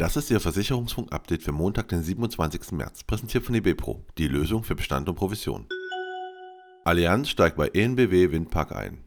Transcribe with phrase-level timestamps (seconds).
[0.00, 2.72] Das ist Ihr Versicherungsfunk-Update für Montag, den 27.
[2.72, 5.66] März, präsentiert von eBepro, die Lösung für Bestand und Provision.
[6.84, 9.04] Allianz steigt bei ENBW Windpark ein.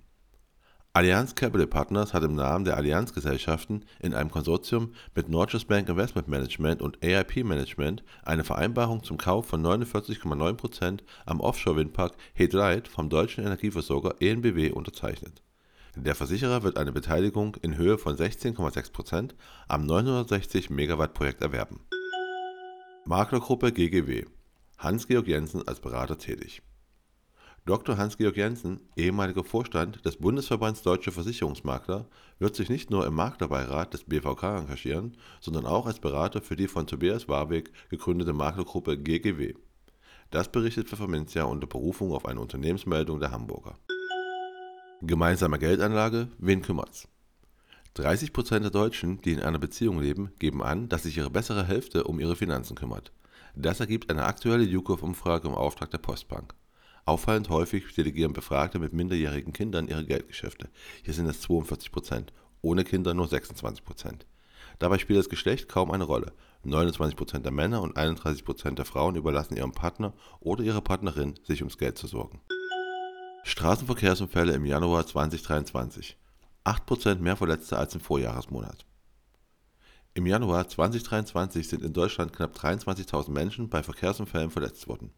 [0.94, 6.28] Allianz Capital Partners hat im Namen der Allianz-Gesellschaften in einem Konsortium mit Norges Bank Investment
[6.28, 13.10] Management und AIP Management eine Vereinbarung zum Kauf von 49,9% am Offshore-Windpark He Dreiht vom
[13.10, 15.42] deutschen Energieversorger ENBW unterzeichnet.
[15.96, 19.36] Der Versicherer wird eine Beteiligung in Höhe von 16,6%
[19.68, 21.82] am 960-Megawatt-Projekt erwerben.
[23.06, 24.26] Maklergruppe GGW
[24.80, 26.64] Hans-Georg Jensen als Berater tätig.
[27.66, 27.96] Dr.
[27.96, 34.04] Hans-Georg Jensen, ehemaliger Vorstand des Bundesverbands Deutsche Versicherungsmakler, wird sich nicht nur im Maklerbeirat des
[34.04, 39.54] BVK engagieren, sondern auch als Berater für die von Tobias Warwick gegründete Maklergruppe GGW.
[40.32, 43.78] Das berichtet Pfefferminzia unter Berufung auf eine Unternehmensmeldung der Hamburger.
[45.06, 47.10] Gemeinsame Geldanlage, wen kümmert's?
[47.98, 52.06] 30% der Deutschen, die in einer Beziehung leben, geben an, dass sich ihre bessere Hälfte
[52.06, 53.12] um ihre Finanzen kümmert.
[53.54, 56.56] Das ergibt eine aktuelle YouGov-Umfrage im Auftrag der Postbank.
[57.04, 60.70] Auffallend häufig delegieren Befragte mit minderjährigen Kindern ihre Geldgeschäfte.
[61.04, 62.28] Hier sind es 42%,
[62.62, 63.82] ohne Kinder nur 26%.
[64.80, 66.32] Dabei spielt das Geschlecht kaum eine Rolle.
[66.64, 71.78] 29% der Männer und 31% der Frauen überlassen ihrem Partner oder ihrer Partnerin, sich ums
[71.78, 72.40] Geld zu sorgen.
[73.46, 76.18] Straßenverkehrsunfälle im Januar 2023.
[76.64, 78.86] 8% mehr Verletzte als im Vorjahresmonat.
[80.14, 85.12] Im Januar 2023 sind in Deutschland knapp 23.000 Menschen bei Verkehrsunfällen verletzt worden.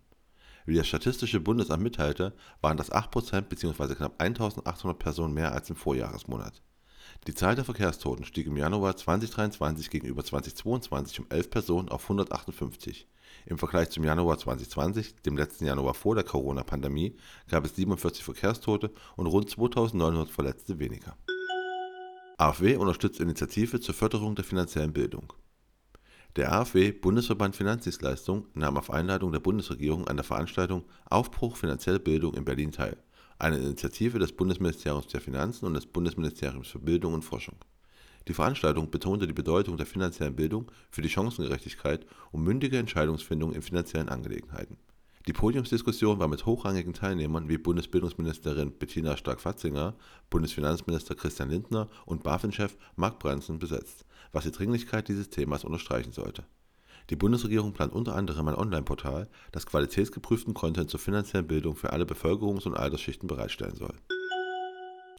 [0.65, 3.93] Wie das Statistische Bundesamt mitteilte, waren das 8% bzw.
[3.93, 6.63] knapp 1.800 Personen mehr als im Vorjahresmonat.
[7.27, 13.07] Die Zahl der Verkehrstoten stieg im Januar 2023 gegenüber 2022 um 11 Personen auf 158.
[13.45, 17.15] Im Vergleich zum Januar 2020, dem letzten Januar vor der Corona-Pandemie,
[17.49, 21.15] gab es 47 Verkehrstote und rund 2900 Verletzte weniger.
[22.37, 25.33] AfW unterstützt Initiative zur Förderung der finanziellen Bildung.
[26.35, 32.33] Der AfW Bundesverband Finanzdienstleistung nahm auf Einladung der Bundesregierung an der Veranstaltung Aufbruch finanzielle Bildung
[32.33, 32.97] in Berlin teil,
[33.39, 37.57] eine Initiative des Bundesministeriums der Finanzen und des Bundesministeriums für Bildung und Forschung
[38.27, 43.61] die Veranstaltung betonte die Bedeutung der finanziellen Bildung für die Chancengerechtigkeit und mündige Entscheidungsfindung in
[43.61, 44.77] finanziellen Angelegenheiten.
[45.27, 49.95] Die Podiumsdiskussion war mit hochrangigen Teilnehmern wie Bundesbildungsministerin Bettina Stark-Watzinger,
[50.29, 56.45] Bundesfinanzminister Christian Lindner und BaFin-Chef Mark Branson besetzt, was die Dringlichkeit dieses Themas unterstreichen sollte.
[57.09, 62.05] Die Bundesregierung plant unter anderem ein Online-Portal, das qualitätsgeprüften Content zur finanziellen Bildung für alle
[62.05, 63.93] Bevölkerungs- und Altersschichten bereitstellen soll.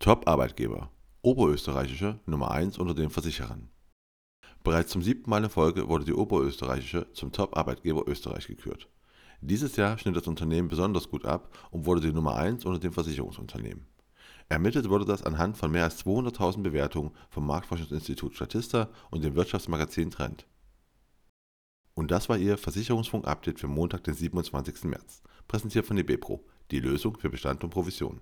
[0.00, 0.90] Top-Arbeitgeber
[1.22, 3.68] Oberösterreichische Nummer 1 unter den Versicherern.
[4.62, 8.88] Bereits zum siebten Mal in Folge wurde die Oberösterreichische zum Top-Arbeitgeber Österreich gekürt.
[9.40, 12.92] Dieses Jahr schnitt das Unternehmen besonders gut ab und wurde die Nummer 1 unter den
[12.92, 13.86] Versicherungsunternehmen.
[14.48, 20.10] Ermittelt wurde das anhand von mehr als 200.000 Bewertungen vom Marktforschungsinstitut Statista und dem Wirtschaftsmagazin
[20.10, 20.46] Trend.
[21.96, 24.84] Und das war Ihr Versicherungsfunk-Update für Montag, den 27.
[24.84, 28.20] März, präsentiert von eBepro, die Lösung für Bestand und Provision.